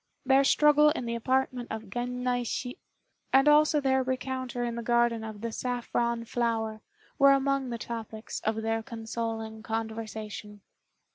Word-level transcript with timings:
Their 0.25 0.43
struggle 0.43 0.89
in 0.89 1.05
the 1.05 1.13
apartment 1.13 1.67
of 1.69 1.91
Gen 1.91 2.23
naishi, 2.23 2.79
and 3.31 3.47
also 3.47 3.79
their 3.79 4.03
rencontre 4.03 4.67
in 4.67 4.73
the 4.73 4.81
garden 4.81 5.23
of 5.23 5.41
the 5.41 5.51
"Saffron 5.51 6.25
Flower," 6.25 6.81
were 7.19 7.33
among 7.33 7.69
the 7.69 7.77
topics 7.77 8.39
of 8.39 8.63
their 8.63 8.81
consoling 8.81 9.61
conversation. 9.61 10.61